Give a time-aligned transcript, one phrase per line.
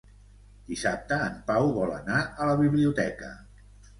[0.69, 3.33] Dissabte en Pau vol anar a la biblioteca.